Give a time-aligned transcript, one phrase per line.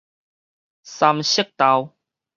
[0.81, 1.93] 三色豆